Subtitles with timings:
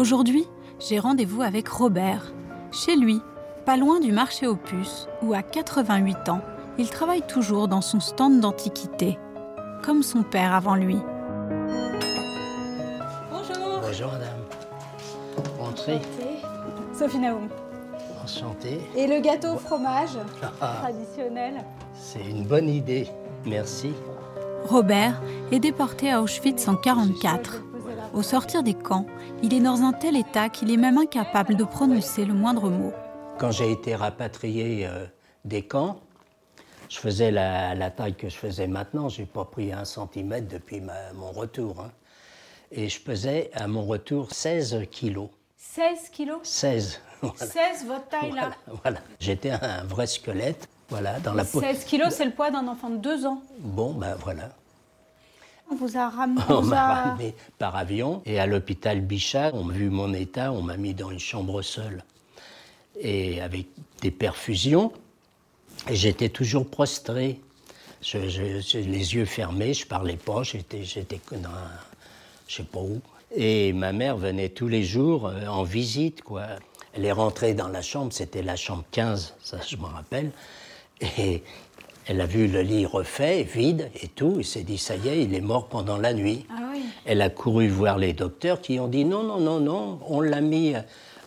[0.00, 0.48] Aujourd'hui,
[0.78, 2.32] j'ai rendez-vous avec Robert,
[2.72, 3.20] chez lui,
[3.66, 6.40] pas loin du marché aux puces, où à 88 ans,
[6.78, 9.18] il travaille toujours dans son stand d'antiquité,
[9.84, 10.96] comme son père avant lui.
[13.30, 13.80] Bonjour.
[13.82, 14.38] Bonjour madame.
[15.60, 16.00] Entrez.
[16.98, 17.50] Sophie Naoum.
[18.24, 18.80] Enchanté.
[18.96, 20.16] Et le gâteau au fromage
[20.62, 21.62] Ah, traditionnel.
[21.92, 23.06] c'est une bonne idée.
[23.44, 23.92] Merci.
[24.64, 25.20] Robert
[25.52, 27.64] est déporté à Auschwitz en 1944.
[28.12, 29.06] Au sortir des camps,
[29.42, 32.92] il est dans un tel état qu'il est même incapable de prononcer le moindre mot.
[33.38, 35.06] Quand j'ai été rapatrié euh,
[35.44, 36.00] des camps,
[36.88, 39.08] je faisais la, la taille que je faisais maintenant.
[39.08, 41.76] J'ai pas pris un centimètre depuis ma- mon retour.
[41.80, 41.90] hein.
[42.72, 45.28] Et je pesais à mon retour 16 kilos.
[45.56, 46.38] 16 kilos?
[46.42, 47.00] 16.
[47.22, 47.36] Voilà.
[47.52, 48.50] 16, votre taille là?
[48.66, 48.98] Voilà, voilà.
[49.20, 50.66] J'étais un vrai squelette.
[50.88, 51.60] Voilà, dans la peau.
[51.60, 53.42] 16 kilos, c'est le poids d'un enfant de 2 ans.
[53.58, 54.48] Bon, ben voilà.
[55.70, 56.40] On vous a ramené.
[56.48, 60.62] On m'a ramené par avion et à l'hôpital Bichat, on a vu mon état, on
[60.62, 62.02] m'a mis dans une chambre seule
[63.00, 63.66] et avec
[64.02, 64.92] des perfusions.
[65.90, 67.40] J'étais toujours prostré,
[68.02, 70.82] Je- je- je- les yeux fermés, je parlais pas, j'étais,
[71.32, 71.52] dans, un-
[72.48, 73.00] je sais pas où.
[73.36, 76.46] Et ma mère venait tous les jours euh, en visite, quoi.
[76.94, 80.32] Elle est rentrée dans la chambre, c'était la chambre 15, ça je me rappelle.
[81.18, 81.42] Et
[82.10, 85.22] elle a vu le lit refait, vide et tout, et s'est dit, ça y est,
[85.22, 86.44] il est mort pendant la nuit.
[86.50, 86.80] Ah oui.
[87.06, 90.40] Elle a couru voir les docteurs qui ont dit non, non, non, non, on l'a
[90.40, 90.74] mis,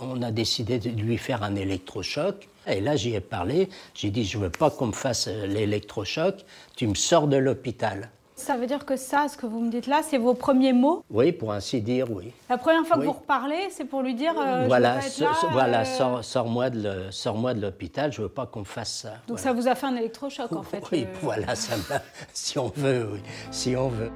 [0.00, 2.48] on a décidé de lui faire un électrochoc.
[2.66, 6.46] Et là, j'y ai parlé, j'ai dit, je veux pas qu'on me fasse euh, l'électrochoc,
[6.76, 8.08] tu me sors de l'hôpital.
[8.40, 11.04] Ça veut dire que ça, ce que vous me dites là, c'est vos premiers mots.
[11.10, 12.32] Oui, pour ainsi dire, oui.
[12.48, 14.32] La première fois que vous reparlez, c'est pour lui dire.
[14.38, 17.10] euh, je voilà, veux pas être so- là, so- voilà, euh, sors- sors-moi de le-
[17.12, 19.08] sors-moi de l'hôpital, je veux pas qu'on me fasse ça.
[19.28, 19.42] Donc Voilà.
[19.42, 20.82] ça vous a fait un électrochoc en fait.
[20.90, 22.00] Oui, euh, voilà, ça m'a,
[22.32, 24.10] si on veut, oui, si on veut.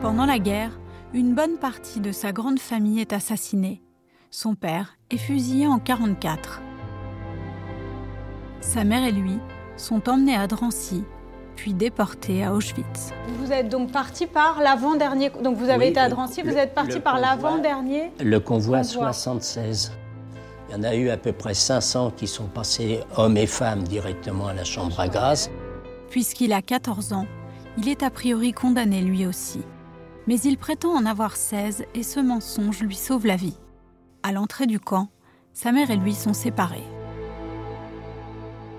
[0.00, 0.70] Pendant la guerre,
[1.12, 3.82] une bonne partie de sa grande famille est assassinée.
[4.30, 6.62] Son père est fusillé en 1944.
[8.60, 9.38] Sa mère et lui
[9.76, 11.04] sont emmenés à Drancy,
[11.56, 13.10] puis déportés à Auschwitz.
[13.38, 15.30] Vous êtes donc parti par l'avant-dernier.
[15.42, 18.10] Donc vous avez Oui, été à le- Drancy, vous êtes parti par l'avant-dernier.
[18.20, 19.12] Le convoi Convoi.
[19.12, 19.92] 76.
[20.68, 23.82] Il y en a eu à peu près 500 qui sont passés, hommes et femmes,
[23.82, 25.50] directement à la chambre à gaz.
[26.10, 27.26] Puisqu'il a 14 ans,
[27.78, 29.60] il est a priori condamné lui aussi.
[30.26, 33.56] Mais il prétend en avoir 16 et ce mensonge lui sauve la vie.
[34.22, 35.08] À l'entrée du camp,
[35.52, 36.84] sa mère et lui sont séparés.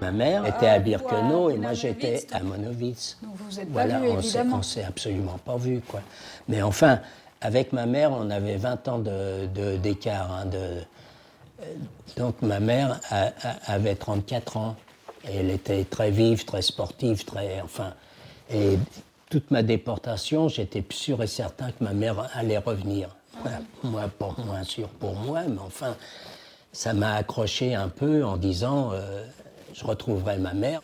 [0.00, 3.18] Ma mère était à Birkenau et moi j'étais à Monowitz.
[3.22, 4.56] Donc vous vous êtes Voilà, pas vu on évidemment.
[4.58, 6.00] on s'est absolument pas vu quoi.
[6.48, 7.00] Mais enfin,
[7.40, 10.30] avec ma mère, on avait 20 ans de- de- d'écart.
[10.32, 11.74] hein, de, euh,
[12.16, 14.76] donc ma mère a- a- avait 34 ans.
[15.28, 17.60] Et elle était très vive, très sportive, très.
[17.62, 17.92] Enfin.
[18.52, 18.78] Et
[19.28, 23.08] toute ma déportation, j'étais sûr et certain que ma mère allait revenir.
[23.84, 25.94] Moi, pas moins sûr pour moi, mais enfin,
[26.72, 29.24] ça m'a accroché un peu en disant euh,
[29.74, 30.80] je retrouverai ma mère.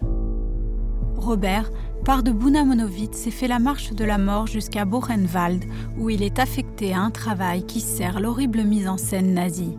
[1.16, 1.70] Robert
[2.04, 5.64] part de Bunamonowitz et fait la marche de la mort jusqu'à Borenwald,
[5.98, 9.76] où il est affecté à un travail qui sert l'horrible mise en scène nazie.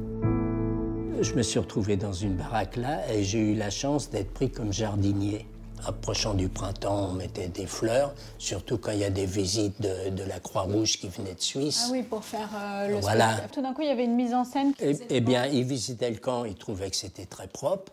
[1.21, 4.49] Je me suis retrouvé dans une baraque là et j'ai eu la chance d'être pris
[4.51, 5.45] comme jardinier.
[5.85, 10.09] Approchant du printemps, on mettait des fleurs, surtout quand il y a des visites de,
[10.09, 11.85] de la Croix-Rouge qui venaient de Suisse.
[11.87, 13.27] Ah oui, pour faire euh, le Voilà.
[13.33, 13.53] spectacle.
[13.53, 14.73] Tout d'un coup, il y avait une mise en scène.
[14.73, 17.91] qui Eh, faisait- eh bien, ils visitaient le camp, ils trouvaient que c'était très propre.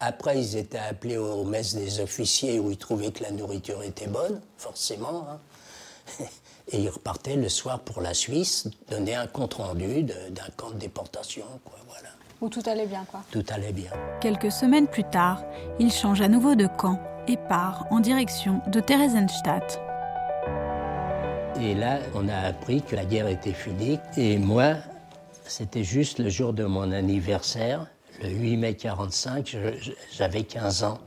[0.00, 4.06] Après, ils étaient appelés aux messes des officiers où ils trouvaient que la nourriture était
[4.06, 5.26] bonne, forcément.
[5.30, 5.38] hein.
[6.72, 11.44] Et ils repartaient le soir pour la Suisse, donner un compte-rendu d'un camp de déportation.
[11.64, 12.08] Quoi, voilà.
[12.40, 13.20] Où tout allait bien, quoi.
[13.30, 13.90] Tout allait bien.
[14.20, 15.44] Quelques semaines plus tard,
[15.78, 19.78] il change à nouveau de camp et part en direction de Theresienstadt.
[21.60, 23.98] Et là, on a appris que la guerre était finie.
[24.16, 24.74] Et moi,
[25.46, 27.86] c'était juste le jour de mon anniversaire,
[28.22, 30.98] le 8 mai 45, je- je- j'avais 15 ans.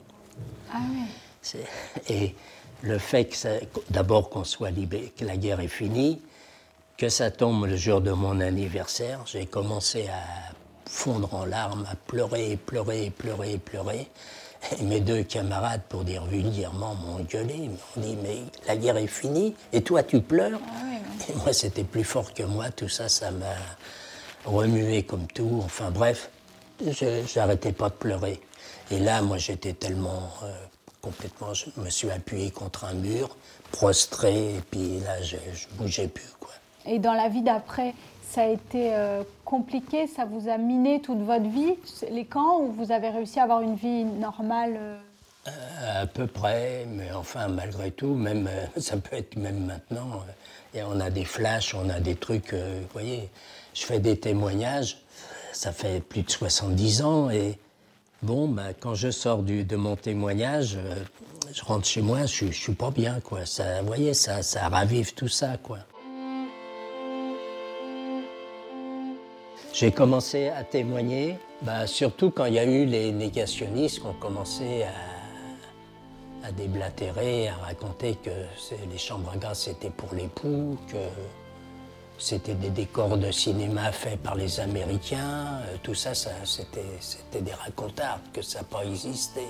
[0.73, 1.59] Ah oui.
[2.09, 2.35] Et
[2.81, 3.37] le fait que
[3.89, 6.21] d'abord qu'on soit libéré, que la guerre est finie,
[6.97, 10.51] que ça tombe le jour de mon anniversaire, j'ai commencé à
[10.89, 14.07] fondre en larmes, à pleurer, pleurer, pleurer, pleurer.
[14.79, 19.07] Et mes deux camarades, pour dire vulgairement, m'ont gueulé, m'ont dit Mais la guerre est
[19.07, 20.59] finie, et toi tu pleures
[21.29, 23.55] Et moi, c'était plus fort que moi, tout ça, ça m'a
[24.45, 25.61] remué comme tout.
[25.63, 26.29] Enfin bref,
[27.27, 28.39] j'arrêtais pas de pleurer.
[28.91, 30.53] Et là, moi, j'étais tellement euh,
[31.01, 31.53] complètement.
[31.53, 33.35] Je me suis appuyé contre un mur,
[33.71, 36.51] prostré, et puis là, je, je bougeais plus, quoi.
[36.85, 37.93] Et dans la vie d'après,
[38.29, 40.07] ça a été euh, compliqué?
[40.07, 41.75] Ça vous a miné toute votre vie,
[42.09, 44.97] les camps, ou vous avez réussi à avoir une vie normale euh?
[46.01, 50.23] À peu près, mais enfin, malgré tout, même, ça peut être même maintenant.
[50.73, 53.29] et on a des flashs, on a des trucs, vous voyez.
[53.73, 54.97] Je fais des témoignages,
[55.57, 57.57] ça fait plus de 70 ans, et
[58.21, 60.95] bon, bah, quand je sors de mon témoignage, euh,
[61.51, 63.45] je rentre chez moi, je, je suis pas bien, quoi.
[63.47, 65.79] Ça, vous voyez, ça, ravive tout ça, quoi.
[69.73, 74.13] J'ai commencé à témoigner, bah, surtout quand il y a eu les négationnistes qui ont
[74.13, 78.29] commencé à, à déblatérer, à raconter que
[78.91, 80.97] les chambres à gaz c'était pour l'époux, que
[82.17, 85.61] c'était des décors de cinéma faits par les Américains.
[85.67, 89.41] euh, Tout ça, ça c'était des racontards, que ça n'a pas existé.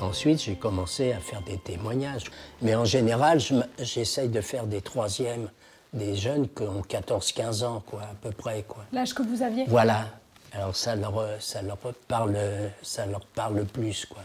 [0.00, 2.24] Ensuite, j'ai commencé à faire des témoignages.
[2.62, 3.40] Mais en général,
[3.80, 5.50] j'essaye de faire des troisièmes,
[5.92, 8.62] des jeunes qui ont 14-15 ans, quoi, à peu près.
[8.66, 8.84] Quoi.
[8.92, 9.64] L'âge que vous aviez?
[9.66, 10.06] Voilà.
[10.52, 12.38] Alors ça leur, euh, ça leur parle,
[12.82, 14.22] ça leur parle plus, quoi.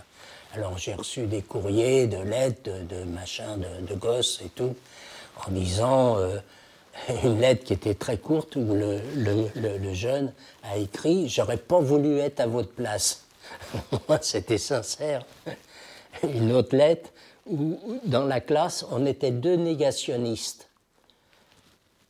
[0.55, 4.75] Alors j'ai reçu des courriers, de lettres, de, machins, de, gosses et tout,
[5.47, 6.37] en disant euh,
[7.23, 10.31] une lettre qui était très courte où le, le- jeune
[10.63, 13.25] a écrit J'aurais pas voulu être à votre place.
[14.07, 15.25] Moi, c'était sincère.
[16.23, 17.09] Une autre lettre
[17.47, 20.69] où, dans la classe, on était deux négationnistes.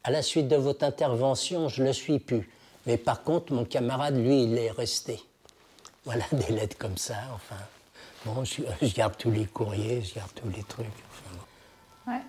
[0.03, 2.49] À la suite de votre intervention, je ne le suis plus.
[2.85, 5.19] Mais par contre, mon camarade, lui, il est resté.
[6.05, 7.55] Voilà, des lettres comme ça, enfin.
[8.25, 10.85] Bon, je, je garde tous les courriers, je garde tous les trucs.
[11.11, 12.11] enfin.
[12.11, 12.21] Ouais.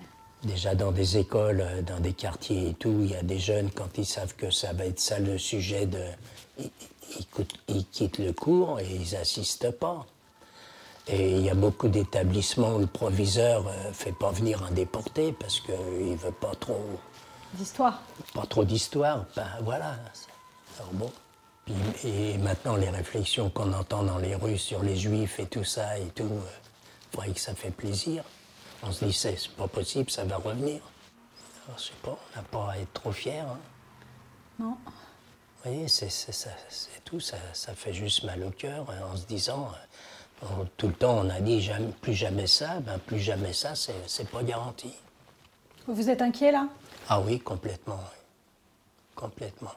[0.44, 3.70] Déjà dans des écoles, euh, dans des quartiers et tout, il y a des jeunes,
[3.72, 6.00] quand ils savent que ça va être ça le sujet de.
[6.58, 6.70] Ils,
[7.68, 10.06] ils quittent le cours et ils n'assistent pas.
[11.08, 15.32] Et il y a beaucoup d'établissements où le proviseur ne fait pas venir un déporté
[15.32, 16.80] parce qu'il ne veut pas trop
[17.54, 18.00] D'histoire.
[18.34, 19.96] pas trop d'histoire, ben voilà.
[20.78, 21.12] Alors bon?
[21.64, 25.64] Puis- et maintenant, les réflexions qu'on entend dans les rues sur les juifs et tout
[25.64, 28.22] ça et tout, euh, vous voyez que ça fait plaisir.
[28.82, 30.82] On se dit, c'est c'est pas possible, ça va revenir.
[31.66, 33.46] Alors, je sais pas, on n'a pas à être trop fier.
[33.48, 33.58] hein.
[34.58, 34.76] Non.
[34.84, 39.16] Vous voyez, c'est c'est c'est tout, ça, ça fait juste mal au cœur hein, en
[39.16, 39.70] se disant,
[40.42, 43.54] euh, on- tout le temps on a dit jamais, plus jamais ça, ben plus jamais
[43.54, 44.92] ça, c'est c'est pas garanti.
[45.86, 46.68] Vous êtes inquiet là?
[47.08, 47.96] Ah oui, complètement.
[47.96, 48.18] oui.
[49.14, 49.72] Complètement.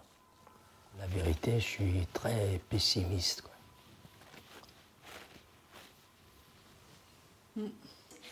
[0.99, 3.41] La vérité, je suis très pessimiste.
[3.41, 3.51] quoi.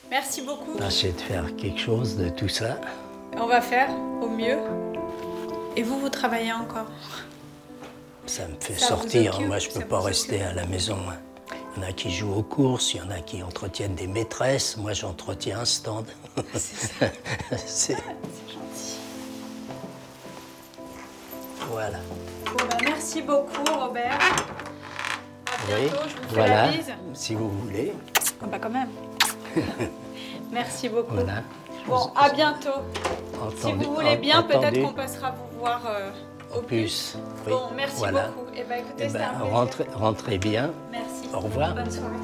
[0.09, 0.77] Merci beaucoup.
[0.79, 2.79] Essayer de faire quelque chose de tout ça.
[3.37, 3.89] On va faire
[4.21, 4.59] au mieux.
[5.75, 6.87] Et vous, vous travaillez encore?
[8.27, 9.35] Ça me fait Ça sortir.
[9.35, 10.97] occupe, Moi, je ça peux pas rester à la maison.
[11.09, 11.17] hein.
[11.77, 14.07] Il y en a qui jouent aux courses, il y en a qui entretiennent des
[14.07, 14.77] maîtresses.
[14.77, 16.05] Moi, j'entretiens un stand.
[16.53, 17.97] C'est-
[21.69, 21.97] Voilà.
[22.57, 24.17] Bon, bah, merci beaucoup, Robert.
[25.47, 26.65] À Oui, bientôt, je vous fais voilà.
[26.65, 26.93] la bise.
[27.13, 27.93] Si vous voulez.
[28.41, 28.89] Ah bah quand même.
[30.51, 31.15] merci beaucoup.
[31.15, 31.43] Voilà.
[31.87, 32.81] Bon, à bientôt.
[33.57, 36.11] Si vous voulez bien, peut-être qu'on passera vous voir euh,
[36.57, 36.81] au Plus.
[36.81, 37.17] bus.
[37.45, 38.27] Oui, Bon, merci voilà.
[38.29, 38.47] beaucoup.
[38.55, 40.71] Eh ben, écoutez, Eh ben, rentrez, rentrez bien.
[40.91, 41.29] Merci.
[41.33, 41.75] Au revoir.
[41.75, 42.15] Bonne soirée.